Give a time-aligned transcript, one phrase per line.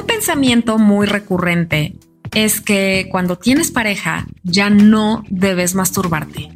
[0.00, 1.94] Un pensamiento muy recurrente
[2.32, 6.48] es que cuando tienes pareja ya no debes masturbarte.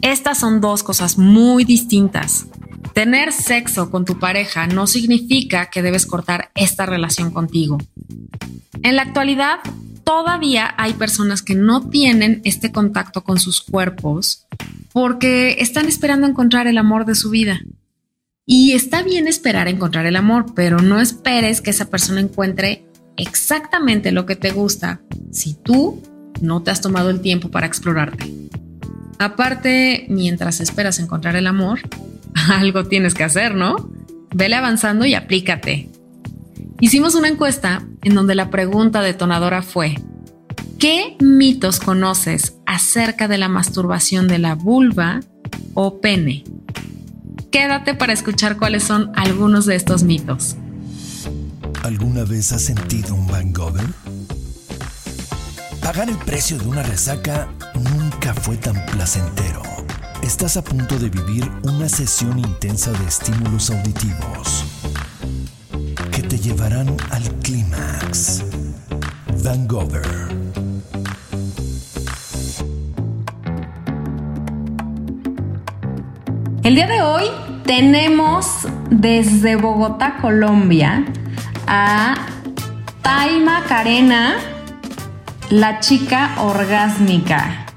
[0.00, 2.46] Estas son dos cosas muy distintas.
[2.94, 7.76] Tener sexo con tu pareja no significa que debes cortar esta relación contigo.
[8.82, 9.58] En la actualidad,
[10.02, 14.46] todavía hay personas que no tienen este contacto con sus cuerpos
[14.94, 17.60] porque están esperando encontrar el amor de su vida.
[18.50, 22.86] Y está bien esperar encontrar el amor, pero no esperes que esa persona encuentre
[23.18, 26.02] exactamente lo que te gusta si tú
[26.40, 28.32] no te has tomado el tiempo para explorarte.
[29.18, 31.80] Aparte, mientras esperas encontrar el amor,
[32.48, 33.90] algo tienes que hacer, ¿no?
[34.34, 35.90] Vele avanzando y aplícate.
[36.80, 39.96] Hicimos una encuesta en donde la pregunta detonadora fue,
[40.78, 45.20] ¿qué mitos conoces acerca de la masturbación de la vulva
[45.74, 46.44] o pene?
[47.50, 50.56] Quédate para escuchar cuáles son algunos de estos mitos.
[51.82, 53.86] ¿Alguna vez has sentido un hangover?
[55.82, 59.62] Pagar el precio de una resaca nunca fue tan placentero.
[60.22, 64.64] Estás a punto de vivir una sesión intensa de estímulos auditivos
[66.10, 68.44] que te llevarán al clímax.
[69.42, 70.47] Vangover.
[76.68, 77.24] El día de hoy
[77.64, 81.02] tenemos desde Bogotá, Colombia,
[81.66, 82.14] a
[83.00, 84.36] Taima Carena,
[85.48, 87.67] la chica orgásmica.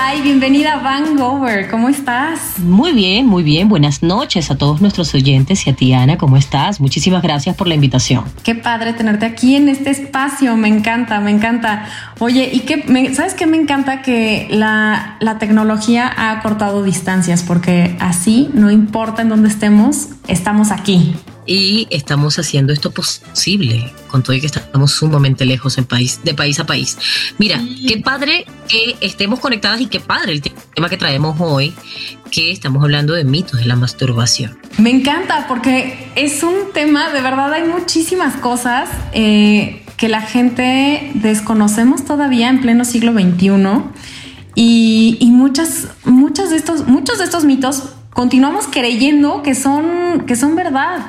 [0.00, 2.60] Tai, bienvenida a Vangover, ¿cómo estás?
[2.60, 3.68] Muy bien, muy bien.
[3.68, 6.80] Buenas noches a todos nuestros oyentes y a ti, Ana, ¿cómo estás?
[6.80, 8.22] Muchísimas gracias por la invitación.
[8.44, 11.86] Qué padre tenerte aquí en este espacio, me encanta, me encanta.
[12.20, 14.00] Oye, ¿y qué, sabes qué me encanta?
[14.00, 20.70] Que la, la tecnología ha cortado distancias, porque así, no importa en dónde estemos, estamos
[20.70, 21.16] aquí
[21.48, 26.34] y estamos haciendo esto posible, con todo y que estamos sumamente lejos en país, de
[26.34, 26.98] país a país.
[27.38, 31.72] Mira, qué padre que estemos conectadas y qué padre el tema que traemos hoy,
[32.30, 34.58] que estamos hablando de mitos de la masturbación.
[34.76, 41.10] Me encanta porque es un tema, de verdad hay muchísimas cosas eh, que la gente
[41.14, 43.48] desconocemos todavía en pleno siglo XXI.
[44.54, 50.34] Y, y, muchas, muchas de estos, muchos de estos mitos continuamos creyendo que son, que
[50.34, 51.06] son verdad.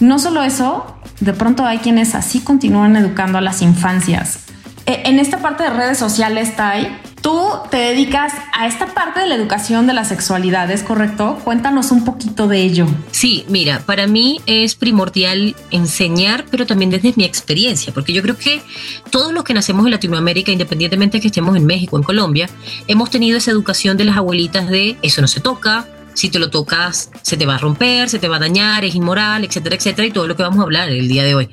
[0.00, 0.86] No solo eso,
[1.20, 4.40] de pronto hay quienes así continúan educando a las infancias.
[4.86, 6.88] E, en esta parte de redes sociales, Tai,
[7.20, 7.38] tú
[7.70, 11.38] te dedicas a esta parte de la educación de la sexualidad, ¿es correcto?
[11.44, 12.86] Cuéntanos un poquito de ello.
[13.10, 18.38] Sí, mira, para mí es primordial enseñar, pero también desde mi experiencia, porque yo creo
[18.38, 18.62] que
[19.10, 22.48] todos los que nacemos en Latinoamérica, independientemente de que estemos en México, en Colombia,
[22.86, 25.86] hemos tenido esa educación de las abuelitas de eso no se toca,
[26.18, 28.96] si te lo tocas se te va a romper, se te va a dañar, es
[28.96, 31.48] inmoral, etcétera, etcétera, y todo lo que vamos a hablar el día de hoy.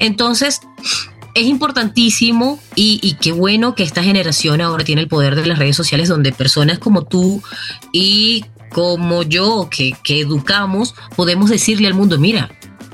[0.00, 0.60] Entonces,
[1.34, 5.76] es importantísimo y, qué bueno que esta generación ahora tiene el poder de las redes
[5.76, 7.40] sociales donde personas como tú
[7.92, 12.50] y como yo que, que educamos podemos decirle al mundo, mira,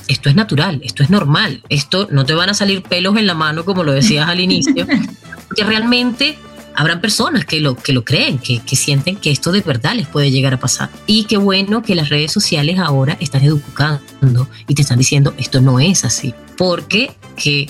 [0.08, 3.34] esto es natural, esto es normal, esto no te van a salir pelos en la
[3.34, 4.86] mano como lo decías al inicio,
[5.56, 6.36] que realmente
[6.74, 10.06] habrán personas que lo, que lo creen, que, que, sienten que esto de verdad les
[10.06, 10.90] puede llegar a pasar.
[11.06, 15.60] Y qué bueno que las redes sociales ahora están educando y te están diciendo esto
[15.60, 16.34] no es así.
[16.56, 17.68] Porque qué,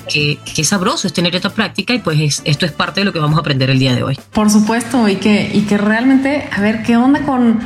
[0.55, 3.37] qué, sabroso es tener esta práctica y pues esto es parte de lo que vamos
[3.37, 4.19] a aprender el día de hoy.
[4.33, 7.61] Por supuesto, y que, y que realmente, a ver, ¿qué onda con,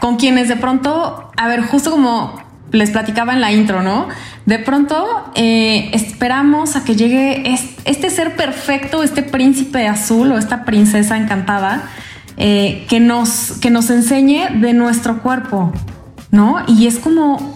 [0.00, 4.08] con quienes de pronto, a ver, justo como les platicaba en la intro, ¿no?
[4.46, 7.54] De pronto eh, esperamos a que llegue
[7.84, 11.84] este ser perfecto, este príncipe azul o esta princesa encantada
[12.36, 15.72] eh, que, nos, que nos enseñe de nuestro cuerpo,
[16.30, 16.64] ¿no?
[16.66, 17.54] Y es como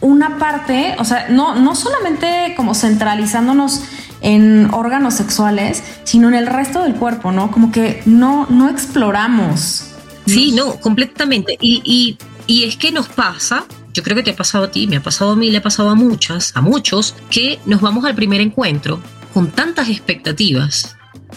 [0.00, 3.82] una parte, o sea, no, no solamente como centralizándonos
[4.20, 7.50] en órganos sexuales, sino en el resto del cuerpo, ¿no?
[7.50, 9.92] Como que no, no exploramos.
[10.26, 11.56] Sí, no, completamente.
[11.60, 13.64] Y, y, y es que nos pasa
[13.96, 15.62] yo creo que te ha pasado a ti, me ha pasado a mí, le ha
[15.62, 19.00] pasado a muchas, a muchos, que nos vamos al primer encuentro
[19.32, 20.96] con tantas expectativas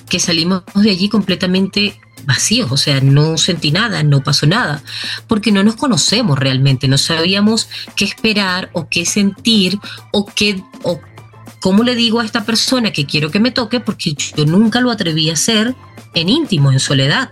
[0.09, 4.83] que salimos de allí completamente vacíos, o sea, no sentí nada, no pasó nada,
[5.27, 9.79] porque no nos conocemos realmente, no sabíamos qué esperar o qué sentir
[10.11, 10.99] o qué o
[11.61, 14.91] cómo le digo a esta persona que quiero que me toque porque yo nunca lo
[14.91, 15.75] atreví a hacer
[16.13, 17.31] en íntimo, en soledad.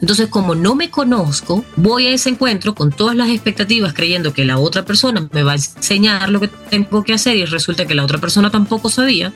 [0.00, 4.44] Entonces, como no me conozco, voy a ese encuentro con todas las expectativas creyendo que
[4.44, 7.94] la otra persona me va a enseñar lo que tengo que hacer y resulta que
[7.94, 9.32] la otra persona tampoco sabía.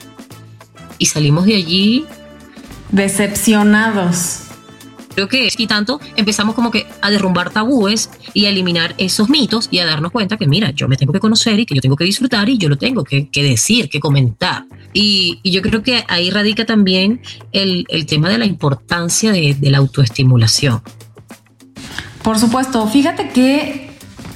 [0.98, 2.06] Y salimos de allí
[2.90, 4.51] decepcionados.
[5.14, 9.68] Creo que y tanto empezamos como que a derrumbar tabúes y a eliminar esos mitos
[9.70, 11.96] y a darnos cuenta que mira, yo me tengo que conocer y que yo tengo
[11.96, 14.64] que disfrutar y yo lo tengo que, decir, que comentar.
[14.92, 17.20] Y, yo creo que ahí radica también
[17.52, 20.82] el, tema de la importancia de, de la autoestimulación.
[22.22, 23.90] Por supuesto, fíjate que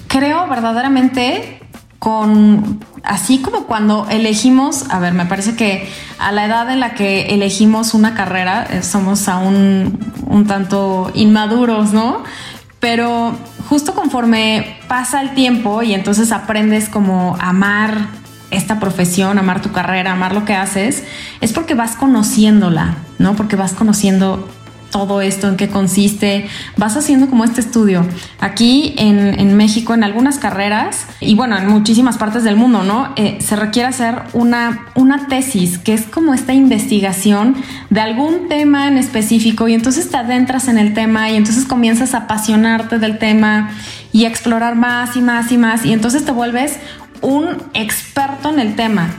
[0.09, 1.61] creo verdaderamente
[1.99, 5.89] con así como cuando elegimos, a ver, me parece que
[6.19, 9.99] a la edad en la que elegimos una carrera eh, somos aún
[10.37, 12.23] un tanto inmaduros, ¿no?
[12.79, 13.35] Pero
[13.69, 18.09] justo conforme pasa el tiempo y entonces aprendes como amar
[18.51, 21.05] esta profesión, amar tu carrera, amar lo que haces,
[21.41, 23.35] es porque vas conociéndola, ¿no?
[23.35, 24.49] Porque vas conociendo
[24.91, 26.49] todo esto, en qué consiste.
[26.77, 28.07] Vas haciendo como este estudio.
[28.41, 33.13] Aquí en, México, en algunas carreras, y bueno, en muchísimas partes del mundo, ¿no?
[33.17, 37.57] Eh, se requiere hacer una, una tesis, que es como esta investigación
[37.91, 42.15] de algún tema en específico, y entonces te adentras en el tema y entonces comienzas
[42.15, 43.71] a apasionarte del tema
[44.13, 46.79] y a explorar más y más y más, y entonces te vuelves
[47.21, 49.11] un experto en el tema,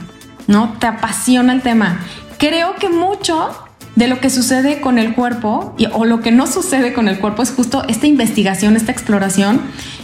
[0.46, 0.74] ¿no?
[0.78, 2.00] Te apasiona el tema.
[2.38, 3.67] Creo que mucho
[3.98, 7.42] de lo que sucede con el cuerpo o lo que no sucede con el cuerpo
[7.42, 9.60] es justo esta investigación, esta exploración.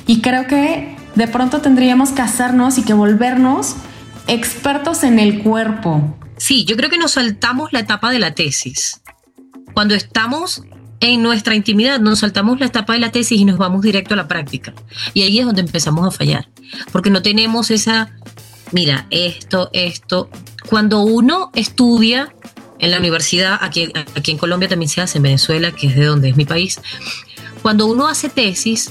[0.08, 3.76] Y creo que de pronto tendríamos que hacernos y que volvernos
[4.26, 6.18] expertos en el cuerpo.
[6.38, 9.00] Sí, yo creo que nos saltamos la etapa de la tesis.
[9.74, 10.64] Cuando estamos
[10.98, 14.16] en nuestra intimidad, nos saltamos la etapa de la tesis y nos vamos directo a
[14.16, 14.74] la práctica.
[15.12, 16.48] Y ahí es donde empezamos a fallar,
[16.90, 18.10] porque no tenemos esa,
[18.72, 20.30] mira, esto, esto.
[20.68, 22.34] Cuando uno estudia,
[22.78, 26.04] en la universidad, aquí, aquí en Colombia también se hace, en Venezuela, que es de
[26.04, 26.80] donde es mi país,
[27.62, 28.90] cuando uno hace tesis,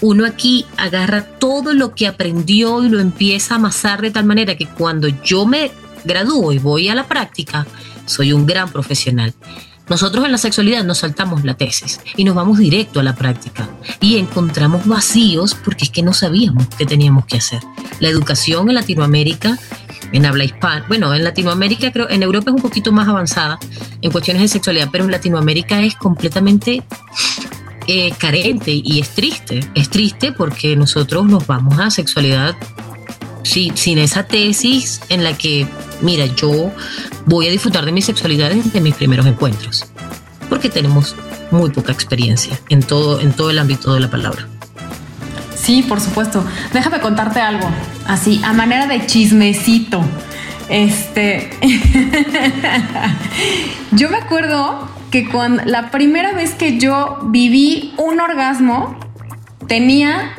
[0.00, 4.56] uno aquí agarra todo lo que aprendió y lo empieza a amasar de tal manera
[4.56, 5.70] que cuando yo me
[6.04, 7.66] gradúo y voy a la práctica,
[8.06, 9.34] soy un gran profesional.
[9.88, 13.68] Nosotros en la sexualidad nos saltamos la tesis y nos vamos directo a la práctica
[14.00, 17.60] y encontramos vacíos porque es que no sabíamos qué teníamos que hacer.
[18.00, 19.58] La educación en Latinoamérica
[20.12, 20.84] en habla hispana.
[20.88, 23.58] Bueno, en Latinoamérica creo, en Europa es un poquito más avanzada
[24.00, 26.82] en cuestiones de sexualidad, pero en Latinoamérica es completamente
[27.86, 29.60] eh, carente y es triste.
[29.74, 32.56] Es triste porque nosotros nos vamos a sexualidad
[33.44, 35.66] sin esa tesis en la que,
[36.00, 36.72] mira, yo
[37.26, 39.84] voy a disfrutar de mi sexualidad desde mis primeros encuentros,
[40.48, 41.14] porque tenemos
[41.50, 44.48] muy poca experiencia en todo, en todo el ámbito de la palabra.
[45.54, 46.44] Sí, por supuesto.
[46.72, 47.66] Déjame contarte algo,
[48.06, 50.02] así, a manera de chismecito.
[50.68, 51.50] Este,
[53.92, 58.98] yo me acuerdo que cuando la primera vez que yo viví un orgasmo
[59.66, 60.34] tenía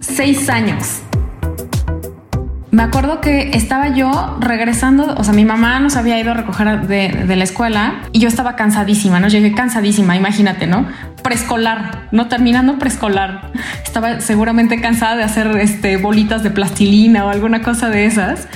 [0.00, 1.03] seis años.
[2.74, 6.88] Me acuerdo que estaba yo regresando, o sea, mi mamá nos había ido a recoger
[6.88, 9.28] de, la escuela y yo estaba cansadísima, ¿no?
[9.28, 10.84] Llegué cansadísima, imagínate, ¿no?
[11.22, 12.26] Preescolar, ¿no?
[12.26, 13.52] Terminando preescolar.
[13.84, 18.48] Estaba seguramente cansada de hacer este, bolitas de plastilina o alguna cosa de esas.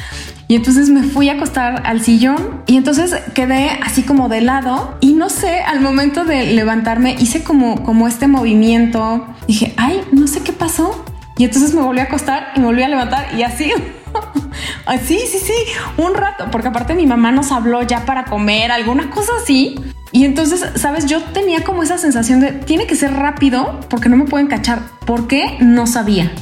[0.48, 4.98] Y entonces me fui a acostar al sillón y entonces quedé así como de lado
[5.00, 9.28] y no sé, al momento de levantarme hice como, como este movimiento.
[9.46, 11.04] Dije, ay, no sé qué pasó.
[11.36, 13.70] Y entonces me volví a acostar y me volví a levantar y así
[15.06, 15.54] sí, sí, sí,
[15.96, 19.74] un rato, porque aparte mi mamá nos habló ya para comer, alguna cosa así.
[20.10, 24.16] Y entonces, sabes, yo tenía como esa sensación de tiene que ser rápido porque no
[24.16, 24.80] me pueden cachar.
[25.06, 25.58] ¿Por qué?
[25.60, 26.32] No sabía.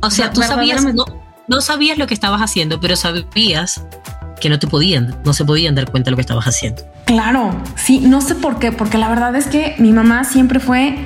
[0.00, 1.04] O sea, tú sabías, no,
[1.46, 3.84] no sabías lo que estabas haciendo, pero sabías
[4.40, 6.82] que no te podían, no se podían dar cuenta de lo que estabas haciendo.
[7.04, 10.96] Claro, sí, no sé por qué, porque la verdad es que mi mamá siempre fue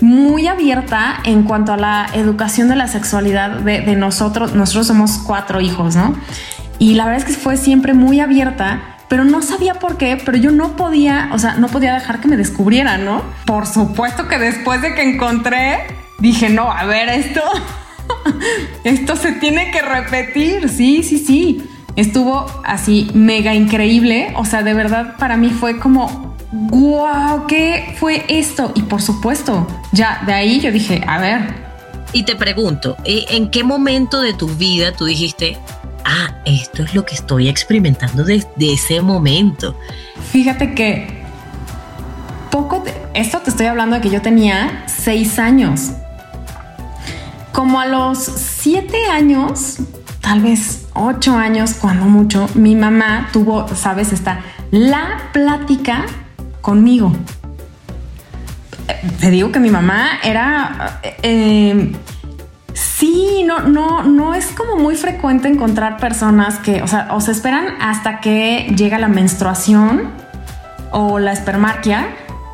[0.00, 4.54] muy abierta en cuanto a la educación de la sexualidad de, nosotros.
[4.54, 6.14] Nosotros somos cuatro hijos, ¿no?
[6.78, 10.38] Y la verdad es que fue siempre muy abierta, pero no sabía por qué, pero
[10.38, 13.22] yo no podía, o sea, no podía dejar que me descubrieran, ¿no?
[13.44, 15.80] Por supuesto que después de que encontré,
[16.18, 17.42] dije, no, a ver, esto,
[18.84, 21.62] esto se tiene que repetir, sí, sí, sí.
[21.96, 28.24] Estuvo así mega increíble, o sea, de verdad para mí fue como wow, ¿qué fue
[28.28, 28.72] esto?
[28.74, 31.70] Y por supuesto, ya de ahí yo dije, a ver.
[32.12, 35.56] Y te pregunto, ¿e, ¿en qué momento de tu vida tú dijiste,
[36.04, 39.76] ah, esto es lo que estoy experimentando desde ese momento?
[40.32, 41.20] Fíjate que
[42.50, 42.82] poco,
[43.14, 45.92] esto te estoy hablando de que yo tenía seis años.
[47.52, 49.76] Como a los siete años,
[50.20, 54.40] tal vez ocho años, cuando mucho, mi mamá tuvo, sabes, esta
[54.70, 56.06] la plática
[56.60, 57.12] conmigo.
[59.20, 61.00] Te digo que mi mamá era...
[61.22, 61.92] Eh,
[62.74, 67.74] sí, no, no, no es como muy frecuente encontrar personas que, o sea, o esperan
[67.80, 70.10] hasta que llega la menstruación
[70.92, 72.08] o la espermarquia,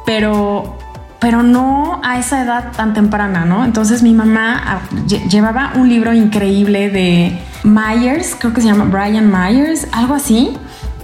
[0.04, 0.78] pero
[1.18, 3.64] pero no a esa edad tan temprana, ¿no?
[3.64, 4.80] Entonces mi mamá ah,
[5.28, 10.56] llevaba un libro increíble de Myers, creo que se llama Brian Myers, algo así.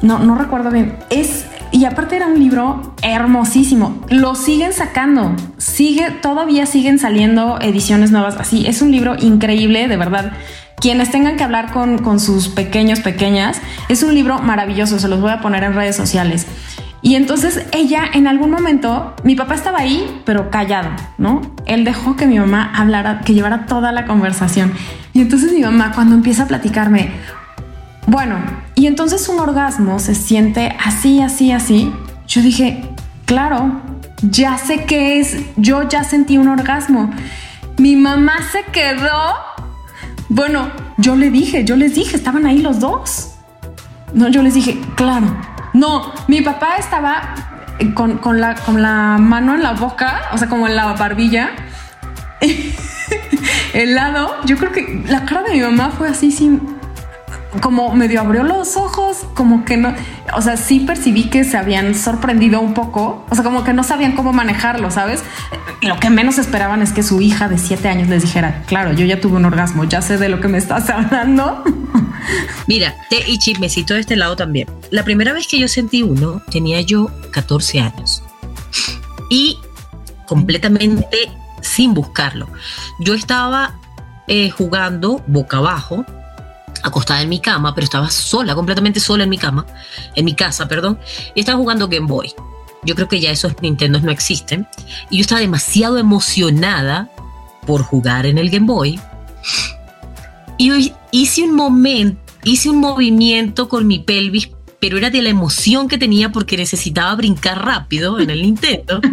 [0.02, 0.96] No, no recuerdo bien.
[1.10, 3.98] Es y aparte era un libro hermosísimo.
[4.10, 5.34] Lo siguen sacando.
[5.56, 8.36] Sigue, todavía siguen saliendo ediciones nuevas.
[8.36, 10.32] Así es un libro increíble, de verdad.
[10.76, 14.98] Quienes tengan que hablar con, con sus pequeños, pequeñas, es un libro maravilloso.
[14.98, 16.46] Se los voy a poner en redes sociales.
[17.00, 21.40] Y entonces ella en algún momento, mi papá estaba ahí, pero callado, ¿no?
[21.66, 24.72] Él dejó que mi mamá hablara, que llevara toda la conversación.
[25.12, 27.10] Y entonces mi mamá cuando empieza a platicarme,
[28.06, 28.36] bueno,
[28.74, 31.92] y entonces un orgasmo se siente así, así, así,
[32.26, 32.82] yo dije,
[33.26, 33.80] claro,
[34.22, 37.10] ya sé qué es, yo ya sentí un orgasmo.
[37.78, 39.34] Mi mamá se quedó,
[40.28, 43.34] bueno, yo le dije, yo les dije, estaban ahí los dos.
[44.14, 45.26] No, yo les dije, claro,
[45.72, 47.34] no, mi papá estaba
[47.94, 51.50] con, la, con la mano en la boca, o sea, como en la barbilla.
[53.72, 56.60] El lado, yo creo que la cara de mi mamá fue así sin
[57.60, 59.94] como medio abrió los ojos, como que no,
[60.34, 63.84] o sea, sí percibí que se habían sorprendido un poco, o sea, como que no
[63.84, 65.22] sabían cómo manejarlo, ¿sabes?
[65.82, 69.04] Lo que menos esperaban es que su hija de siete años les dijera, claro, yo
[69.04, 71.62] ya tuve un orgasmo, ya sé de lo que me estás hablando.
[72.66, 74.68] Mira, te y chismecito de este lado también.
[74.90, 78.22] La primera vez que yo sentí uno, tenía yo 14 años
[79.28, 79.58] y
[80.26, 81.30] completamente
[81.60, 82.48] sin buscarlo.
[82.98, 83.74] Yo estaba
[84.28, 86.06] eh, jugando boca abajo
[86.82, 89.66] acostada en mi cama, pero estaba sola, completamente sola en mi cama,
[90.14, 90.98] en mi casa, perdón,
[91.34, 92.34] y estaba jugando Game Boy.
[92.84, 94.66] Yo creo que ya esos Nintendo no existen.
[95.08, 97.08] Y yo estaba demasiado emocionada
[97.66, 99.00] por jugar en el Game Boy.
[100.58, 104.50] Y hice un momento, hice un movimiento con mi pelvis,
[104.80, 109.00] pero era de la emoción que tenía porque necesitaba brincar rápido en el Nintendo.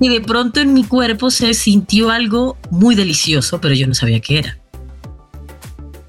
[0.00, 4.20] Y de pronto en mi cuerpo se sintió algo muy delicioso, pero yo no sabía
[4.20, 4.57] qué era.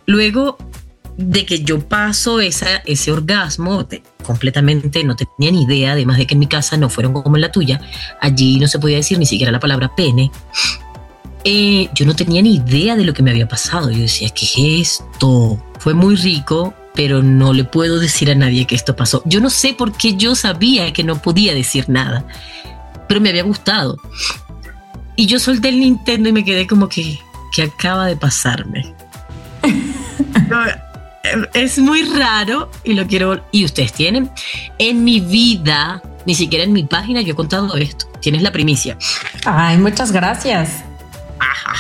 [0.10, 0.58] Luego
[1.18, 3.88] de que yo paso ese orgasmo,
[4.24, 7.44] completamente no tenía ni idea, además de que en mi casa no fueron como en
[7.44, 7.80] la tuya,
[8.20, 10.32] allí no se podía decir ni siquiera la palabra pene.
[11.44, 13.92] Eh, yo no tenía ni idea de lo que me había pasado.
[13.92, 14.48] Yo decía, ¿qué
[14.82, 15.63] es esto?
[15.78, 19.22] Fue muy rico, pero no le puedo decir a nadie que esto pasó.
[19.25, 22.25] Yo no sé por qué yo sabía que no podía decir nada,
[23.08, 23.98] pero me había gustado.
[25.16, 27.20] Y yo solté el Nintendo y me quedé como que,
[27.54, 28.96] ¿qué acaba de pasarme?
[31.53, 33.43] es muy raro y lo quiero.
[33.51, 34.29] Y ustedes tienen.
[34.77, 38.07] En mi vida, ni siquiera en mi página, yo he contado esto.
[38.21, 38.97] Tienes la primicia.
[39.45, 40.83] Ay, muchas gracias.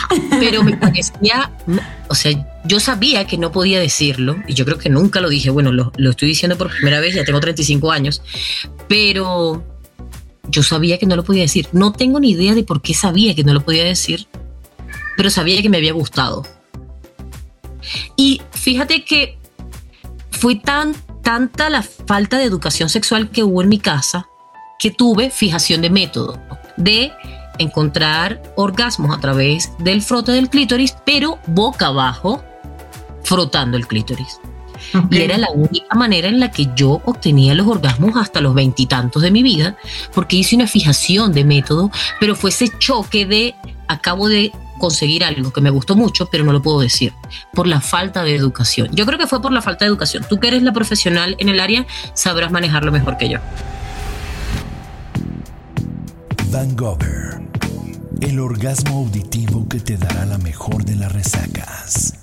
[0.39, 1.51] Pero me parecía,
[2.07, 2.31] o sea,
[2.63, 5.49] yo sabía que no podía decirlo y yo creo que nunca lo dije.
[5.49, 8.21] Bueno, lo, lo estoy diciendo por primera vez, ya tengo 35 años,
[8.87, 9.63] pero
[10.47, 11.67] yo sabía que no lo podía decir.
[11.71, 14.27] No tengo ni idea de por qué sabía que no lo podía decir,
[15.17, 16.45] pero sabía que me había gustado.
[18.15, 19.37] Y fíjate que
[20.31, 24.29] fue tan, tanta la falta de educación sexual que hubo en mi casa
[24.79, 26.39] que tuve fijación de método,
[26.77, 27.11] de
[27.59, 32.41] encontrar orgasmos a través del frote del clítoris, pero boca abajo,
[33.23, 34.39] frotando el clítoris.
[35.11, 39.21] Y era la única manera en la que yo obtenía los orgasmos hasta los veintitantos
[39.21, 39.75] de mi vida,
[40.13, 41.91] porque hice una fijación de método,
[42.21, 43.55] pero fue ese choque de
[43.89, 47.13] acabo de conseguir algo que me gustó mucho, pero no lo puedo decir,
[47.53, 48.89] por la falta de educación.
[48.93, 50.25] Yo creo que fue por la falta de educación.
[50.27, 53.39] Tú que eres la profesional en el área, sabrás manejarlo mejor que yo.
[56.51, 57.03] Van Gogh,
[58.21, 62.15] el orgasmo auditivo que te dará la mejor de las resacas.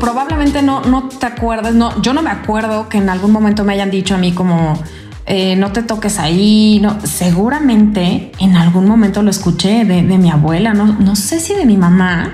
[0.00, 3.74] Probablemente no, no te acuerdas, no, yo no me acuerdo que en algún momento me
[3.74, 4.82] hayan dicho a mí como
[5.26, 6.78] eh, no te toques ahí.
[6.82, 11.64] No, seguramente en algún momento lo escuché de, mi abuela, no, no, sé si de
[11.64, 12.32] mi mamá,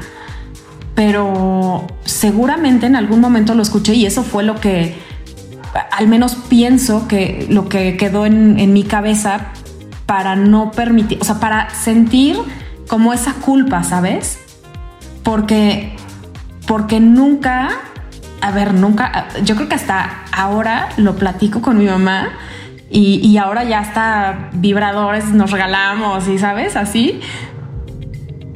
[0.94, 4.97] pero seguramente en algún momento lo escuché y eso fue lo que,
[5.92, 9.52] al menos pienso que lo que quedó en, en mi cabeza
[10.06, 12.37] para no permitir, o sea, para sentir
[12.88, 14.40] como esa culpa, ¿sabes?
[15.23, 15.94] Porque,
[16.66, 17.70] porque nunca,
[18.40, 22.30] a ver, nunca, yo creo que hasta ahora lo platico con mi mamá
[22.92, 27.20] y, ahora ya hasta vibradores nos regalamos y sabes, así.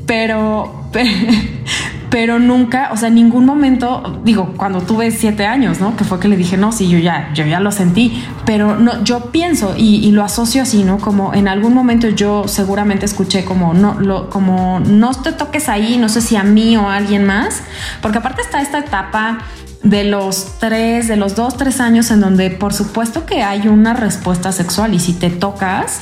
[0.06, 0.88] Pero,
[2.10, 5.96] pero, nunca, o sea, en ningún momento, digo, cuando tuve siete años, ¿no?
[5.96, 9.04] Que fue que le dije, no, sí, yo ya, yo ya lo sentí, pero no,
[9.04, 10.98] yo pienso y, lo asocio así, ¿no?
[10.98, 15.96] Como en algún momento yo seguramente escuché como, no, lo, como, no te toques ahí,
[15.96, 17.62] no sé si a mí o a alguien más,
[18.02, 19.38] porque aparte está esta etapa
[19.84, 23.94] de los tres, de los dos, tres años en donde por supuesto que hay una
[23.94, 26.00] respuesta sexual y si te tocas,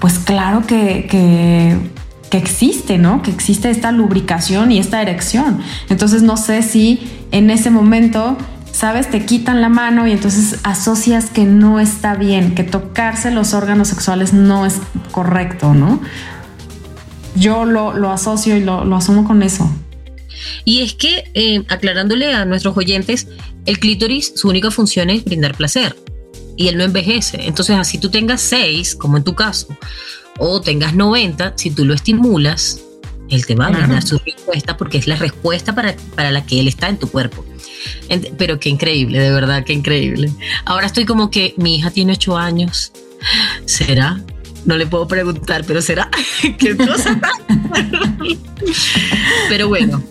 [0.00, 2.00] pues claro que, que,
[2.36, 3.22] existe, ¿no?
[3.22, 5.60] Que existe esta lubricación y esta erección.
[5.88, 7.00] Entonces no sé si
[7.32, 8.36] en ese momento
[8.72, 13.52] sabes, te quitan la mano y entonces asocias que no está bien, que tocarse los
[13.52, 16.00] órganos sexuales no es correcto, ¿no?
[17.34, 19.70] Yo lo, asocio y lo, asumo con eso.
[20.64, 23.28] Y es que, eh, aclarándole a nuestros oyentes,
[23.66, 25.96] el clítoris, su única función es brindar placer
[26.56, 27.46] y él no envejece.
[27.46, 29.66] Entonces, así tú tengas seis, como en tu caso,
[30.38, 32.80] o tengas 90, si tú lo estimulas,
[33.30, 36.60] él te va a brindar su respuesta porque es la respuesta para, para la que
[36.60, 37.44] él está en tu cuerpo.
[38.36, 40.30] Pero qué increíble, de verdad, qué increíble.
[40.66, 42.92] Ahora estoy como que mi hija tiene ocho años.
[43.64, 44.20] ¿Será?
[44.64, 46.10] No le puedo preguntar, pero será.
[46.58, 47.18] ¿Qué cosa?
[49.48, 50.02] pero bueno,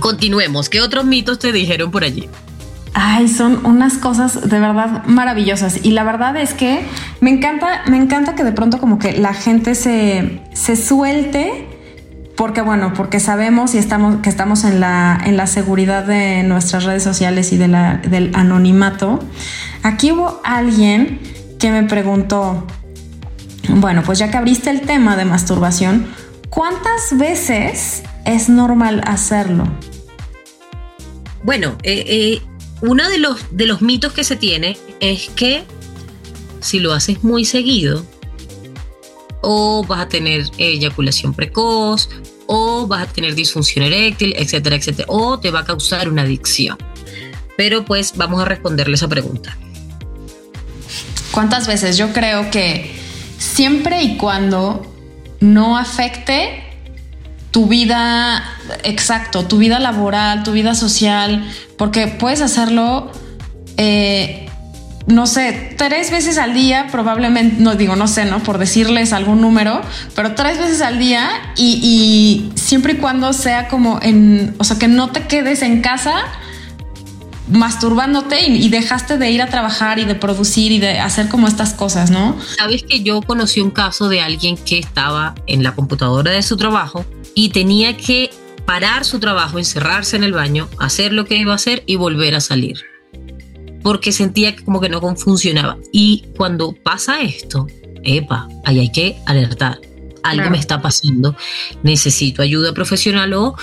[0.00, 0.68] continuemos.
[0.68, 2.28] ¿Qué otros mitos te dijeron por allí?
[2.94, 5.80] Ay, son unas cosas de verdad maravillosas.
[5.82, 6.86] Y la verdad es que
[7.20, 11.68] me encanta, me encanta que de pronto como que la gente se, se suelte
[12.36, 16.84] porque bueno, porque sabemos y estamos que estamos en la, en la seguridad de nuestras
[16.84, 19.20] redes sociales y del anonimato.
[19.82, 21.20] Aquí hubo alguien
[21.58, 22.66] que me preguntó,
[23.68, 26.06] bueno, pues ya que abriste el tema de masturbación,
[26.50, 29.66] ¿cuántas veces es normal hacerlo?
[31.42, 32.42] Bueno, eh, eh,
[32.80, 35.64] uno de los, de los mitos que se tiene es que
[36.60, 38.04] si lo haces muy seguido,
[39.42, 42.08] o vas a tener eyaculación precoz,
[42.46, 46.78] o vas a tener disfunción eréctil, etcétera, etcétera, o te va a causar una adicción.
[47.56, 49.56] Pero pues vamos a responderle esa pregunta.
[51.30, 51.98] ¿Cuántas veces?
[51.98, 52.90] Yo creo que
[53.38, 54.90] siempre y cuando
[55.40, 56.63] no afecte
[57.54, 58.42] tu vida,
[58.82, 63.12] exacto, tu vida laboral, tu vida social, porque puedes hacerlo
[63.76, 64.48] eh,
[65.06, 68.42] no sé, tres veces al día, probablemente, no digo, no sé, ¿no?
[68.42, 69.82] Por decirles algún número,
[70.16, 74.88] pero tres veces al día y, siempre y cuando sea como en, o sea, que
[74.88, 76.24] no te quedes en casa
[77.46, 81.72] masturbándote y, dejaste de ir a trabajar y de producir y de hacer como estas
[81.72, 82.36] cosas, ¿no?
[82.58, 86.56] Sabes que yo conocí un caso de alguien que estaba en la computadora de su
[86.56, 88.30] trabajo y tenía que
[88.64, 92.34] parar su trabajo, encerrarse en el baño, hacer lo que iba a hacer y volver
[92.34, 92.84] a salir
[93.84, 95.76] porque sentía como que no funcionaba.
[95.92, 97.66] Y cuando pasa esto,
[98.02, 99.78] epa, ahí hay que alertar.
[100.22, 101.36] Algo me está pasando,
[101.82, 103.54] necesito ayuda profesional o...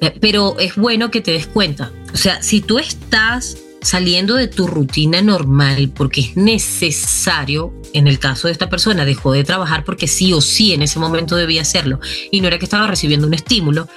[0.00, 1.90] Eh, pero es bueno que te des cuenta.
[2.14, 8.18] O sea, si tú estás saliendo de tu rutina normal porque es necesario, en el
[8.18, 11.62] caso de esta persona, dejó de trabajar porque sí o sí en ese momento debía
[11.62, 12.00] hacerlo
[12.32, 13.88] y no era que estaba recibiendo un estímulo,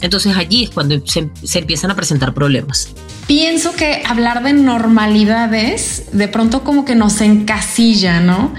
[0.00, 2.94] entonces allí es cuando se, empiezan a presentar problemas.
[3.26, 8.54] Pienso que hablar de normalidades de pronto como que nos encasilla, ¿no?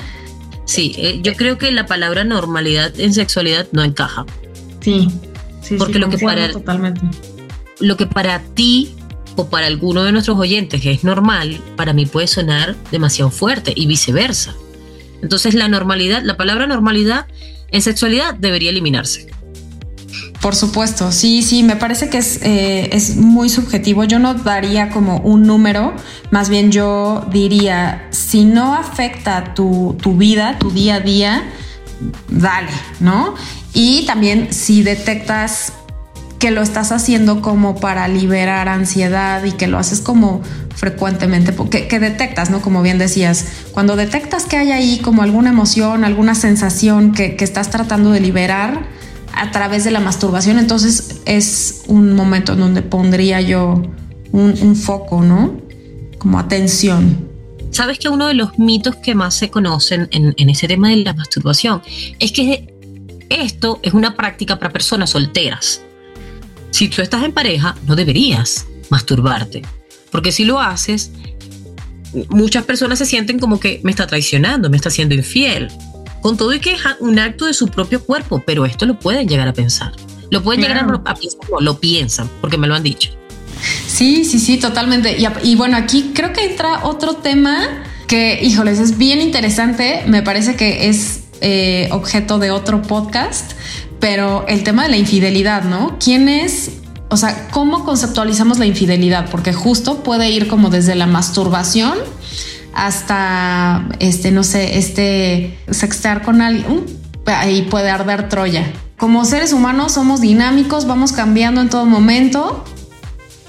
[0.66, 4.26] Sí, eh, yo creo que la palabra normalidad en sexualidad no encaja.
[4.82, 5.08] Sí,
[5.62, 7.00] sí, porque lo que para totalmente.
[7.80, 8.95] lo que para ti
[9.36, 13.88] o para alguno de nuestros oyentes es normal, para mí puede sonar demasiado fuerte y
[13.88, 14.56] viceversa.
[15.22, 17.28] Entonces la normalidad, la palabra normalidad
[17.72, 19.28] en sexualidad debería eliminarse.
[20.42, 24.04] Por supuesto, sí, sí, me parece que es, eh, es muy subjetivo.
[24.04, 25.94] Yo no daría como un número,
[26.30, 31.44] más bien yo diría, si no afecta tu, tu vida, tu día a día,
[32.30, 32.70] dale,
[33.00, 33.34] ¿no?
[33.74, 35.74] Y también si detectas
[36.40, 40.42] que lo estás haciendo como para liberar ansiedad y que lo haces como
[40.76, 42.62] frecuentemente, que, que, detectas, ¿no?
[42.62, 47.70] Como bien decías, cuando detectas que hay ahí como alguna emoción, alguna sensación que, estás
[47.70, 48.86] tratando de liberar
[49.34, 53.82] a través de la masturbación, entonces es un momento en donde pondría yo
[54.32, 55.56] un, foco, ¿no?
[56.18, 57.30] Como atención.
[57.72, 60.98] Sabes que uno de los mitos que más se conocen en, en ese tema de
[60.98, 61.82] la masturbación
[62.20, 62.74] es que
[63.30, 65.85] esto es una práctica para personas solteras
[66.76, 69.62] si tú estás en pareja, no deberías masturbarte,
[70.12, 71.10] porque si lo haces,
[72.28, 75.70] muchas personas se sienten como que me está traicionando, me está siendo infiel.
[76.22, 79.26] Con todo y que es un acto de su propio cuerpo, pero esto lo pueden
[79.26, 79.94] llegar a pensar.
[80.32, 83.12] Lo pueden llegar a, pensar, lo piensan, porque me lo han dicho.
[83.88, 85.16] Sí, sí, sí, totalmente.
[85.44, 90.04] Y, bueno, aquí creo que entra otro tema que, híjoles, es bien interesante.
[90.08, 93.54] Me parece que es eh, objeto de otro podcast,
[94.06, 95.98] pero el tema de la infidelidad, ¿no?
[95.98, 96.74] ¿Quién es?
[97.10, 99.32] O sea, ¿cómo conceptualizamos la infidelidad?
[99.32, 101.98] Porque justo puede ir como desde la masturbación
[102.76, 106.86] hasta, este, no sé, este, sextear con alguien.
[107.26, 108.72] ahí puede arder Troya.
[108.96, 112.64] Como seres humanos somos dinámicos, vamos cambiando en todo momento,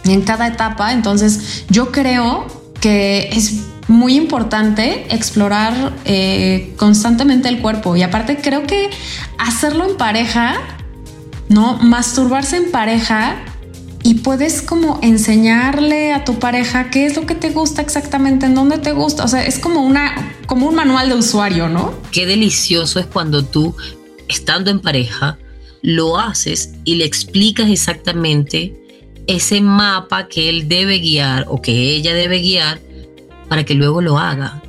[0.05, 0.95] en cada etapa.
[0.95, 2.47] Entonces, yo creo
[2.81, 8.91] que es muy importante explorar eh, constantemente el cuerpo y aparte creo que
[9.39, 10.55] hacerlo en pareja,
[11.49, 11.79] ¿no?
[11.79, 13.37] Masturbarse en pareja
[14.03, 18.55] y puedes como enseñarle a tu pareja qué es lo que te gusta exactamente, en
[18.55, 19.25] dónde te gusta.
[19.25, 21.93] O sea, es como una, como un manual de usuario, ¿no?
[22.13, 23.75] Qué delicioso es cuando tú,
[24.29, 25.39] estando en pareja,
[25.83, 28.75] lo haces y le explicas exactamente
[29.27, 32.81] ese mapa que él debe guiar o que ella debe guiar
[33.49, 34.63] para que luego lo haga.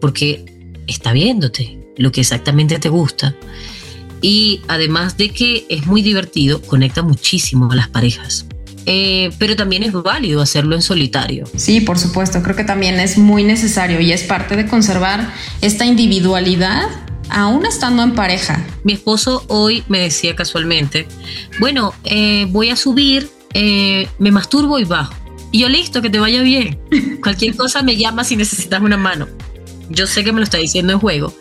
[0.00, 0.44] Porque
[0.86, 3.34] está viéndote lo que exactamente te gusta.
[4.22, 8.46] Y además de que es muy divertido, conecta muchísimo a las parejas.
[8.88, 11.44] Eh, pero también es válido hacerlo en solitario.
[11.56, 15.84] Sí, por supuesto, creo que también es muy necesario y es parte de conservar esta
[15.84, 16.88] individualidad
[17.28, 18.64] aún estando en pareja.
[18.84, 21.08] Mi esposo hoy me decía casualmente,
[21.58, 25.14] bueno, eh, voy a subir, eh, me masturbo y bajo.
[25.56, 26.78] Y yo listo, que te vaya bien.
[27.22, 29.26] Cualquier cosa me llama si necesitas una mano.
[29.88, 31.32] Yo sé que me lo está diciendo en juego,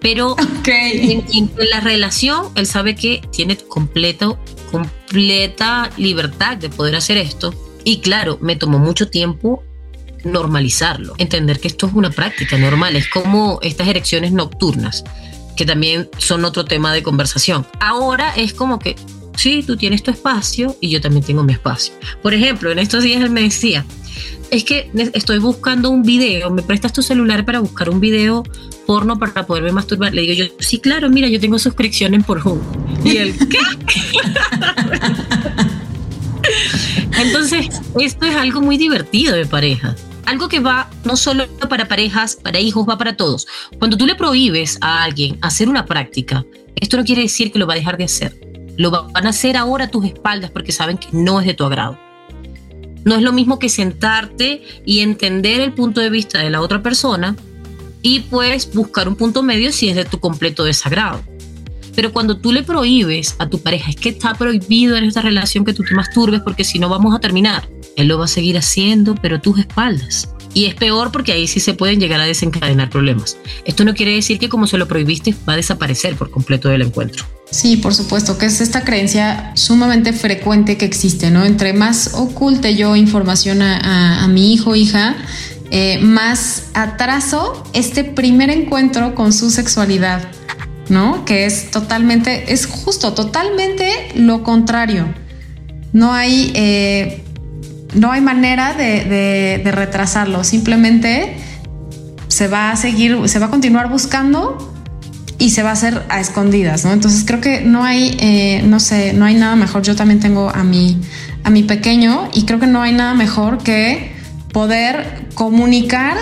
[0.00, 0.36] pero
[0.66, 4.38] en, la relación él sabe que tiene completo,
[4.70, 7.52] completa libertad de poder hacer esto.
[7.82, 9.64] Y claro, me tomó mucho tiempo
[10.22, 15.02] normalizarlo, entender que esto es una práctica normal, es como estas erecciones nocturnas,
[15.56, 17.66] que también son otro tema de conversación.
[17.80, 18.94] Ahora es como que,
[19.36, 21.94] sí, tú tienes tu espacio y yo también tengo mi espacio.
[22.22, 23.84] Por ejemplo, en estos días él me decía,
[24.50, 28.42] es que estoy buscando un video, me prestas tu celular para buscar un video
[28.86, 30.12] porno para poderme masturbar.
[30.12, 32.60] Le digo yo, sí, claro, mira, yo tengo suscripción en Pornhub.
[33.04, 33.58] Y él, ¿qué?
[37.22, 39.94] Entonces, esto es algo muy divertido de pareja.
[40.26, 43.46] Algo que va no solo para parejas, para hijos, va para todos.
[43.78, 46.44] Cuando tú le prohíbes a alguien hacer una práctica,
[46.76, 48.49] esto no quiere decir que lo va a dejar de hacer.
[48.76, 51.64] Lo van a hacer ahora a tus espaldas porque saben que no es de tu
[51.64, 51.98] agrado.
[53.04, 56.82] No es lo mismo que sentarte y entender el punto de vista de la otra
[56.82, 57.36] persona
[58.02, 61.22] y pues buscar un punto medio si es de tu completo desagrado.
[61.94, 65.64] Pero cuando tú le prohíbes a tu pareja, es que está prohibido en esta relación
[65.64, 67.68] que tú te masturbes porque si no vamos a terminar.
[67.96, 70.28] Él lo va a seguir haciendo, pero tus espaldas.
[70.54, 73.36] Y es peor porque ahí sí se pueden llegar a desencadenar problemas.
[73.64, 76.82] Esto no quiere decir que como se lo prohibiste va a desaparecer por completo del
[76.82, 77.24] encuentro.
[77.50, 81.44] Sí, por supuesto, que es esta creencia sumamente frecuente que existe, ¿no?
[81.44, 85.16] Entre más oculte yo información a, mi hijo o hija,
[85.72, 90.22] eh, más atraso este primer encuentro con su sexualidad,
[90.88, 91.24] ¿no?
[91.24, 95.12] Que es totalmente, es justo, totalmente lo contrario.
[95.92, 97.24] No hay, eh,
[97.94, 101.34] no hay manera de, de retrasarlo, simplemente
[102.28, 104.69] se va a seguir, se va a continuar buscando
[105.40, 106.92] y se va a hacer a escondidas, ¿no?
[106.92, 109.82] Entonces creo que no hay, eh, no sé, no hay nada mejor.
[109.82, 110.98] Yo también tengo a mi,
[111.42, 114.12] a mi pequeño y creo que no hay nada mejor que
[114.52, 116.18] poder comunicar,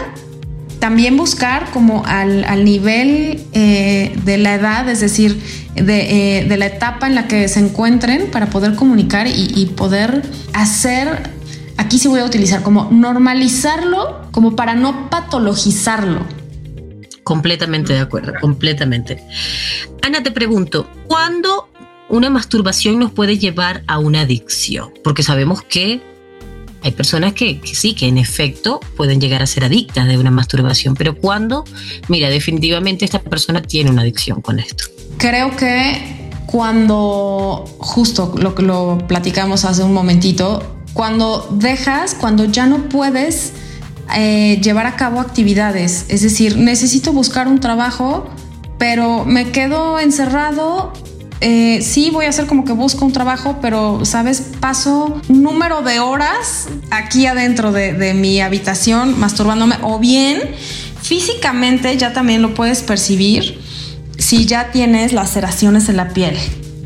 [0.78, 5.42] también buscar como al, nivel eh, de la edad, es decir,
[5.74, 10.22] de, eh, de, la etapa en la que se encuentren para poder comunicar y poder
[10.52, 11.32] hacer,
[11.76, 16.38] aquí sí voy a utilizar como normalizarlo, como para no patologizarlo.
[17.28, 19.22] Completamente de acuerdo, completamente.
[20.00, 21.68] Ana, te pregunto, ¿cuándo
[22.08, 24.94] una masturbación nos puede llevar a una adicción?
[25.04, 26.00] Porque sabemos que
[26.82, 30.94] hay personas que, sí, que en efecto pueden llegar a ser adictas de una masturbación,
[30.94, 31.64] pero ¿cuándo?
[32.08, 34.84] Mira, definitivamente esta persona tiene una adicción con esto.
[35.18, 40.62] Creo que cuando, justo lo lo platicamos hace un momentito,
[40.94, 43.52] cuando dejas, cuando ya no puedes
[44.14, 46.06] eh, llevar a cabo actividades.
[46.08, 48.28] Es decir, necesito buscar un trabajo,
[48.78, 50.92] pero me quedo encerrado.
[51.40, 54.42] Eh, sí, voy a hacer como que busco un trabajo, pero, ¿sabes?
[54.60, 60.40] Paso un número de horas aquí adentro de, de mi habitación masturbándome o bien
[61.00, 63.60] físicamente ya también lo puedes percibir
[64.18, 66.36] si ya tienes laceraciones en la piel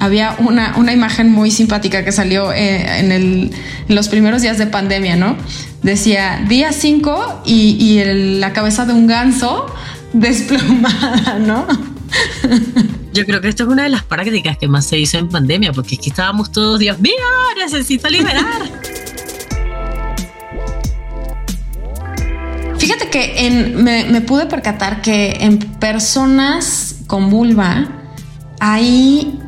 [0.02, 3.52] había una, una, imagen muy simpática que salió eh, en, el,
[3.86, 5.36] los primeros días de pandemia, ¿no?
[5.82, 8.02] Decía día 5 y,
[8.40, 9.72] la cabeza de un ganso
[10.12, 11.66] desplomada, ¿no?
[13.14, 15.72] Yo creo que esto es una de las prácticas que más se hizo en pandemia,
[15.72, 17.12] porque aquí estábamos todos, Dios mío,
[17.56, 18.42] necesito liberar.
[22.76, 27.86] Fíjate que me, me pude percatar que en personas con vulva
[28.58, 29.38] hay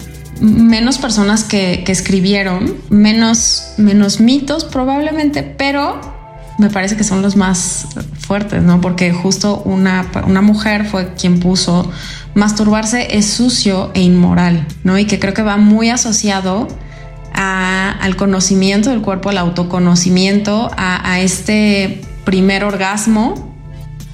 [0.40, 6.00] menos personas que, escribieron, menos, menos mitos probablemente, pero
[6.58, 7.86] me parece que son los más
[8.18, 8.80] fuertes, ¿no?
[8.80, 11.90] Porque justo una, una, mujer fue quien puso
[12.34, 14.98] masturbarse es sucio e inmoral, ¿no?
[14.98, 16.68] Y que creo que va muy asociado
[17.32, 23.53] al conocimiento del cuerpo, al autoconocimiento, a, a este primer orgasmo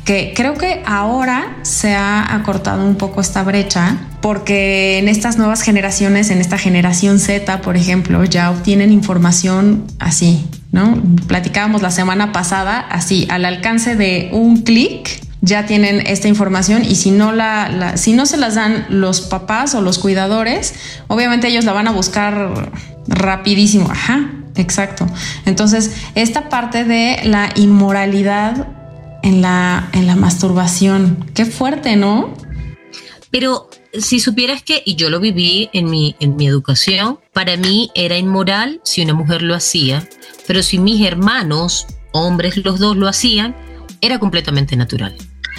[0.04, 5.62] que creo que ahora se ha acortado un poco esta brecha porque en estas nuevas
[5.62, 11.00] generaciones, en esta generación Z, por ejemplo, ya obtienen información así, ¿no?
[11.26, 16.96] Platicábamos la semana pasada, así, al alcance de un clic, ya tienen esta información y
[16.96, 20.74] si no la, si no se las dan los papás o los cuidadores,
[21.08, 22.70] obviamente ellos la van a buscar
[23.06, 23.90] rapidísimo.
[23.90, 25.06] Ajá, exacto.
[25.46, 28.66] Entonces, esta parte de la inmoralidad
[29.22, 31.30] en la, en la masturbación.
[31.35, 32.35] Qué fuerte, ¿no?
[33.30, 37.90] Pero si supieras que, y yo lo viví en mi, en mi educación, para mí
[37.94, 40.09] era inmoral si una mujer lo hacía,
[40.46, 43.54] pero si mis hermanos, hombres los dos, lo hacían,
[44.00, 45.16] era completamente natural.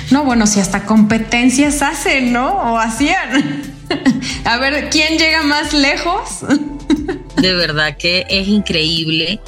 [0.09, 2.51] No, bueno, si hasta competencias hacen, ¿no?
[2.53, 3.63] O hacían.
[4.45, 6.39] A ver, ¿quién llega más lejos?
[7.37, 9.39] De verdad que es increíble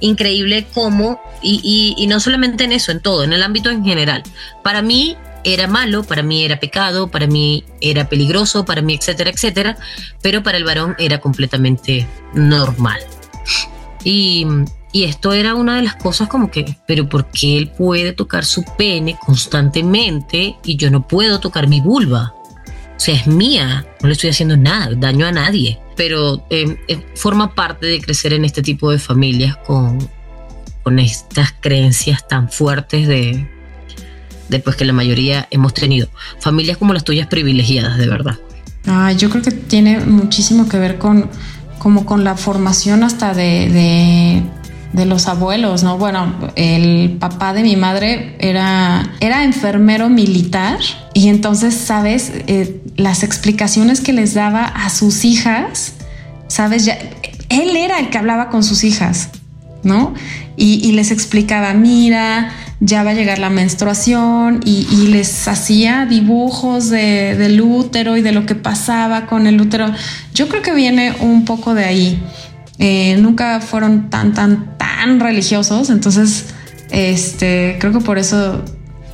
[0.00, 4.22] increíble cómo, y, no solamente en eso, en todo, en el ámbito en general.
[4.62, 9.30] Para mí era malo, para mí era pecado, para mí era peligroso, para mí, etcétera,
[9.30, 9.76] etcétera,
[10.22, 13.00] pero para el varón era completamente normal.
[14.02, 14.46] Y,
[14.92, 18.44] y esto era una de las cosas como que, pero ¿por qué él puede tocar
[18.44, 22.35] su pene constantemente y yo no puedo tocar mi vulva?
[22.96, 26.76] O sea, es mía, no le estoy haciendo nada, daño a nadie pero eh,
[27.14, 29.98] forma parte de crecer en este tipo de familias con,
[30.82, 33.48] con estas creencias tan fuertes de,
[34.48, 36.08] después que la mayoría hemos tenido.
[36.38, 38.38] Familias como las tuyas privilegiadas, de verdad.
[38.86, 41.30] Ah, yo creo que tiene muchísimo que ver con,
[41.78, 44.42] como con la formación hasta de,
[44.92, 45.98] de, los abuelos, ¿no?
[45.98, 50.78] Bueno, el papá de mi madre era, era enfermero militar
[51.14, 52.32] y entonces, ¿sabes?
[52.46, 55.94] Eh, las explicaciones que les daba a sus hijas,
[56.48, 56.84] ¿sabes?
[56.84, 56.98] Ya,
[57.48, 59.30] él era el que hablaba con sus hijas,
[59.82, 60.14] ¿no?
[60.58, 67.60] Y, les explicaba, mira, ya va a llegar la menstruación y, les hacía dibujos del
[67.60, 69.92] útero y de lo que pasaba con el útero.
[70.34, 72.22] Yo creo que viene un poco de ahí.
[72.78, 76.46] Eh, nunca fueron tan, tan, tan religiosos, entonces,
[76.90, 78.64] este, creo que por eso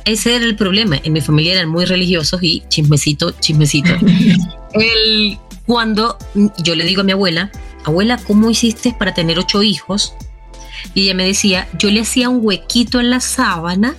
[0.05, 0.99] ese era el problema.
[1.03, 3.93] En mi familia eran muy religiosos y chismecito, chismecito.
[4.73, 6.17] el, cuando
[6.63, 7.51] yo le digo a mi abuela,
[7.83, 10.13] abuela, ¿cómo hiciste para tener ocho hijos?
[10.93, 13.95] Y ella me decía, yo le hacía un huequito en la sábana.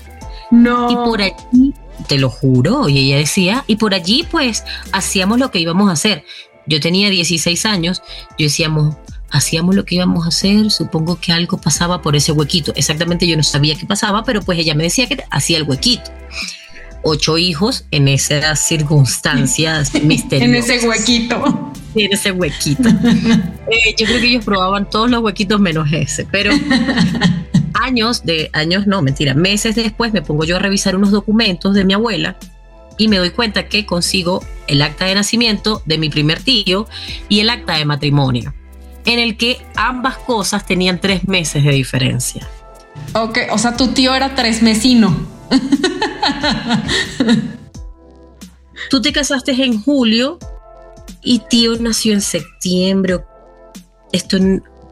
[0.51, 0.91] No.
[0.91, 1.75] Y por allí,
[2.07, 5.93] te lo juro, y ella decía, y por allí pues hacíamos lo que íbamos a
[5.93, 6.25] hacer.
[6.67, 8.03] Yo tenía 16 años,
[8.39, 8.97] yo decíamos,
[9.35, 12.73] hacíamos lo que íbamos a hacer, supongo que algo pasaba por ese huequito.
[12.77, 16.05] Exactamente yo no sabía qué pasaba, pero pues ella me decía que hacía el huequito.
[17.03, 20.49] Ocho hijos en esas circunstancias misteriosas.
[20.49, 21.73] en ese huequito.
[21.97, 22.89] En ese huequito.
[22.89, 26.53] Eh, yo creo que ellos probaban todos los huequitos menos ese, pero
[27.75, 31.85] años de años, no, mentira, meses después me pongo yo a revisar unos documentos de
[31.85, 32.37] mi abuela
[32.99, 36.87] y me doy cuenta que consigo el acta de nacimiento de mi primer tío
[37.29, 38.55] y el acta de matrimonio
[39.05, 42.49] en el que ambas cosas tenían tres meses de diferencia.
[43.15, 45.15] Ok, o sea, tu tío era tres mesino.
[48.91, 50.39] Tú te casaste en julio
[51.23, 53.21] y tío nació en septiembre.
[54.13, 54.39] Esto,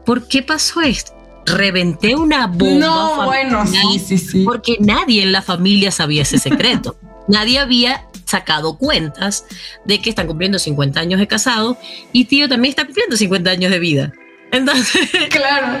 [0.05, 1.13] ¿por qué pasó esto?
[1.45, 2.85] Reventé una bomba.
[2.85, 4.43] No, bueno, sí, sí, sí.
[4.43, 6.95] Porque nadie en la familia sabía ese secreto.
[7.27, 9.45] nadie había sacado cuentas
[9.85, 11.77] de que están cumpliendo 50 años de casado
[12.11, 14.13] y tío también está cumpliendo 50 años de vida.
[14.51, 15.79] Entonces, claro.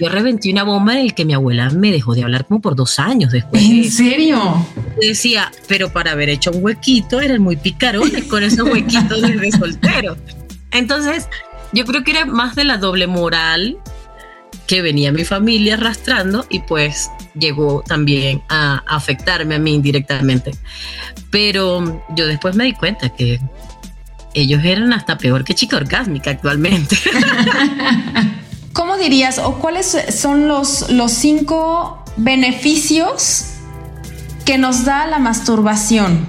[0.00, 2.74] Yo reventé una bomba en el que mi abuela me dejó de hablar como por
[2.74, 3.62] dos años después.
[3.62, 4.66] ¿En serio?
[5.00, 10.16] Decía, pero para haber hecho un huequito eran muy picarones con esos huequitos de soltero.
[10.72, 11.28] Entonces,
[11.72, 13.78] yo creo que era más de la doble moral
[14.66, 20.52] que venía mi familia arrastrando y pues llegó también a afectarme a mí indirectamente.
[21.30, 23.40] Pero yo después me di cuenta que
[24.34, 26.96] ellos eran hasta peor que chica orgásmica actualmente.
[28.72, 33.46] ¿Cómo dirías o cuáles son los, los cinco beneficios
[34.44, 36.26] que nos da la masturbación?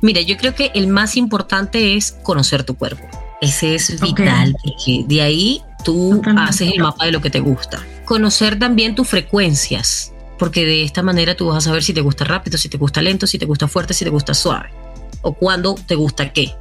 [0.00, 3.06] Mira, yo creo que el más importante es conocer tu cuerpo.
[3.40, 7.80] Ese es vital, porque de ahí tú haces el mapa de lo que te gusta.
[8.04, 12.24] Conocer también tus frecuencias, porque de esta manera tú vas a saber si te gusta
[12.24, 14.70] rápido, si te gusta lento, si te gusta fuerte, si te gusta suave,
[15.22, 16.54] o cuándo te gusta qué.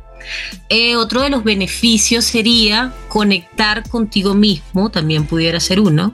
[0.70, 6.14] Eh, otro de los beneficios sería conectar contigo mismo, también pudiera ser uno,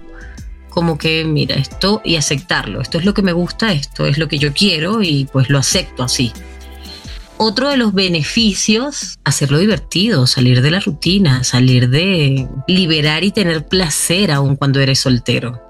[0.69, 4.27] como que mira esto y aceptarlo, esto es lo que me gusta, esto es lo
[4.27, 6.33] que yo quiero y pues lo acepto así.
[7.37, 13.67] Otro de los beneficios, hacerlo divertido, salir de la rutina, salir de liberar y tener
[13.67, 15.62] placer aun cuando eres soltero.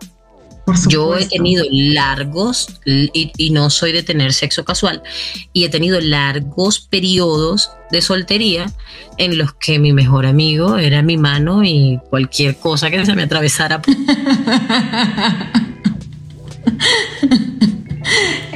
[0.88, 5.04] Yo he tenido largos, y, no soy de tener sexo casual,
[5.52, 8.71] y he tenido largos periodos de soltería
[9.17, 13.23] en los que mi mejor amigo era mi mano y cualquier cosa que se me
[13.23, 13.82] atravesara.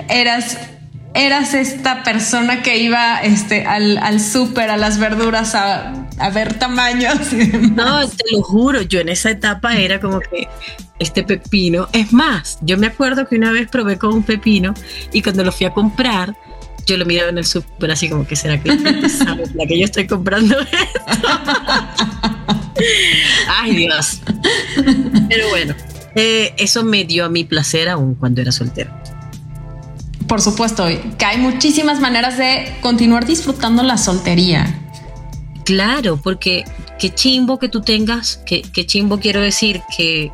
[0.10, 0.58] Eras
[1.18, 6.60] eras esta persona que iba este, al, al súper, a las verduras, a, a, ver
[6.60, 7.34] tamaños
[7.76, 10.48] No, te lo juro, yo en esa etapa era como que
[11.00, 11.88] este pepino.
[11.94, 14.74] Es más, yo me acuerdo que una vez probé con un pepino
[15.12, 16.36] y cuando lo fui a comprar,
[16.86, 20.08] yo lo miraba en el súper así como que será que la que yo estoy
[20.08, 21.28] comprando esto.
[23.50, 24.22] Ay Dios.
[25.30, 25.76] Pero bueno,
[26.16, 28.92] eh, eso me dio a mi placer aún cuando era soltero
[30.28, 30.86] por supuesto,
[31.18, 34.78] que hay muchísimas maneras de continuar disfrutando la soltería.
[35.64, 36.66] Claro, porque
[37.00, 40.32] qué chimbo que tú tengas, qué, chimbo quiero decir que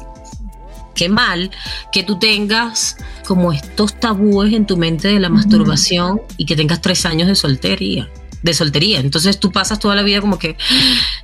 [0.93, 1.51] qué mal
[1.91, 6.82] que tú tengas como estos tabúes en tu mente de la masturbación y que tengas
[6.82, 8.10] tres años de soltería
[8.43, 8.99] de soltería.
[8.99, 10.58] Entonces tú pasas toda la vida como que,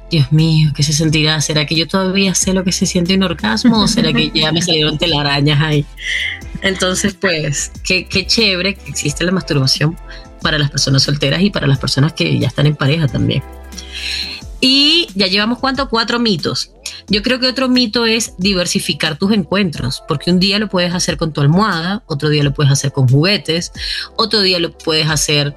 [0.10, 1.40] Dios mío, ¿qué se sentirá?
[1.42, 4.52] ¿Será que yo todavía sé lo que se siente un orgasmo o será que ya
[4.52, 5.86] me salieron telarañas ahí?
[6.62, 9.98] Entonces, pues, qué, qué chévere que existe la masturbación
[10.42, 13.44] para las personas solteras y para las personas que ya están en pareja también.
[14.62, 15.90] Y ya llevamos cuánto?
[15.90, 16.72] Cuatro mitos.
[17.08, 21.18] Yo creo que otro mito es diversificar tus encuentros, porque un día lo puedes hacer
[21.18, 23.72] con tu almohada, otro día lo puedes hacer con juguetes,
[24.18, 25.56] otro día lo puedes hacer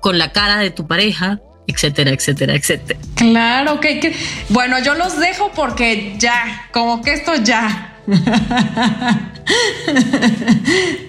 [0.00, 3.00] con la cara de tu pareja, etcétera, etcétera, etcétera.
[3.16, 4.14] Claro, que, que
[4.50, 7.90] bueno, yo los dejo porque ya, como que esto ya.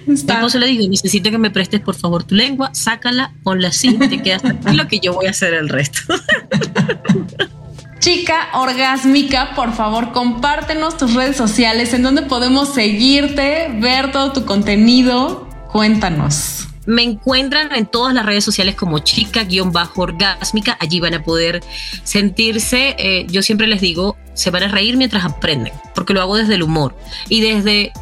[0.06, 4.22] Entonces le digo, necesito que me prestes por favor tu lengua, sácala, ponla así, te
[4.22, 6.00] quedas tranquilo que yo voy a hacer el resto.
[7.98, 14.44] Chica orgásmica, por favor, compártenos tus redes sociales en donde podemos seguirte, ver todo tu
[14.44, 15.48] contenido.
[15.72, 16.68] Cuéntanos.
[16.86, 20.76] Me encuentran en todas las redes sociales como chica-orgásmica.
[20.78, 21.64] Allí van a poder
[22.04, 26.36] sentirse, eh, yo siempre les digo, se van a reír mientras aprenden, porque lo hago
[26.36, 26.96] desde el humor
[27.28, 27.92] y desde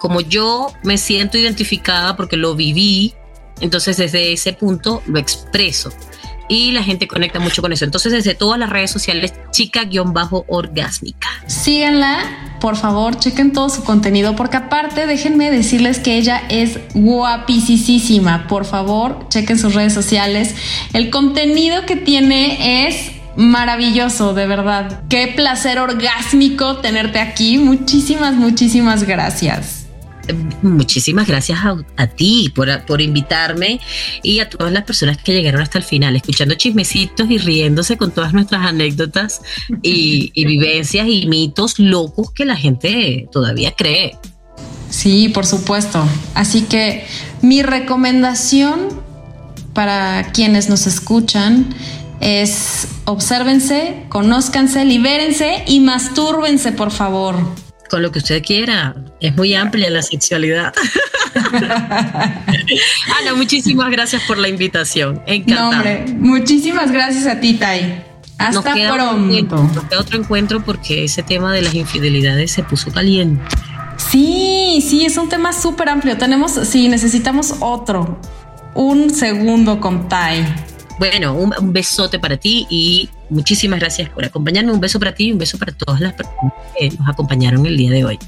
[0.00, 3.14] como yo me siento identificada porque lo viví,
[3.60, 5.92] entonces desde ese punto lo expreso
[6.52, 7.86] y la gente conecta mucho con eso.
[7.86, 11.28] Entonces, desde todas las redes sociales, chica-orgásmica.
[11.46, 18.46] Síganla, por favor, chequen todo su contenido, porque aparte, déjenme decirles que ella es guapísima.
[18.48, 20.54] Por favor, chequen sus redes sociales.
[20.92, 25.04] El contenido que tiene es maravilloso, de verdad.
[25.08, 27.56] Qué placer orgásmico tenerte aquí.
[27.56, 29.81] Muchísimas, muchísimas gracias
[30.62, 31.58] muchísimas gracias
[31.96, 33.80] a, ti por, invitarme
[34.22, 38.10] y a todas las personas que llegaron hasta el final, escuchando chismecitos y riéndose con
[38.12, 39.42] todas nuestras anécdotas
[39.82, 44.16] y, y vivencias y mitos locos que la gente todavía cree.
[44.90, 46.06] Sí, por supuesto.
[46.34, 47.06] Así que
[47.40, 49.00] mi recomendación
[49.72, 51.74] para quienes nos escuchan
[52.20, 57.36] es obsérvense, conózcanse, libérense y mastúrbense, por favor
[57.92, 58.96] con lo que usted quiera.
[59.22, 60.74] Es muy amplia la sexualidad.
[63.20, 65.22] Ana, muchísimas gracias por la invitación.
[65.26, 65.84] Encantado.
[66.18, 68.04] muchísimas gracias a ti, Tai.
[68.38, 69.56] Hasta pronto.
[69.56, 73.40] nos queda otro encuentro porque ese tema de las infidelidades se puso caliente.
[73.96, 76.18] Sí, sí, es un tema súper amplio.
[76.18, 78.18] Tenemos, sí, necesitamos otro.
[78.74, 80.44] Un segundo con Tai.
[80.98, 84.72] Bueno, un, besote para ti y muchísimas gracias por acompañarme.
[84.72, 87.76] Un beso para ti y un beso para todas las personas que nos acompañaron el
[87.76, 88.18] día de hoy.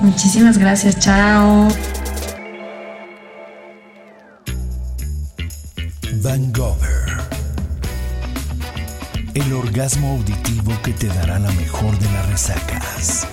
[0.00, 1.68] Muchísimas gracias, chao.
[6.22, 6.78] Van Gogh.
[9.34, 13.26] El orgasmo auditivo que te dará la mejor de las resacas.